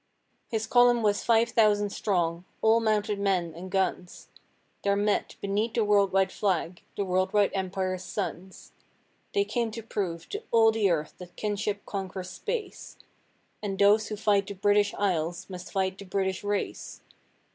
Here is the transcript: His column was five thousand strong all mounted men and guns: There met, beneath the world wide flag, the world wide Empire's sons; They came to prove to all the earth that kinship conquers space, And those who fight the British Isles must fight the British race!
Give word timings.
His 0.47 0.65
column 0.65 1.03
was 1.03 1.23
five 1.23 1.49
thousand 1.49 1.91
strong 1.91 2.43
all 2.63 2.79
mounted 2.79 3.19
men 3.19 3.53
and 3.53 3.69
guns: 3.69 4.29
There 4.81 4.95
met, 4.95 5.35
beneath 5.41 5.75
the 5.75 5.85
world 5.85 6.11
wide 6.11 6.31
flag, 6.31 6.81
the 6.97 7.05
world 7.05 7.33
wide 7.33 7.51
Empire's 7.53 8.01
sons; 8.03 8.71
They 9.35 9.45
came 9.45 9.69
to 9.69 9.83
prove 9.83 10.27
to 10.29 10.41
all 10.49 10.71
the 10.71 10.89
earth 10.89 11.13
that 11.19 11.35
kinship 11.35 11.85
conquers 11.85 12.31
space, 12.31 12.97
And 13.61 13.77
those 13.77 14.07
who 14.07 14.15
fight 14.15 14.47
the 14.47 14.55
British 14.55 14.95
Isles 14.95 15.47
must 15.51 15.71
fight 15.71 15.99
the 15.99 16.05
British 16.05 16.43
race! 16.43 17.01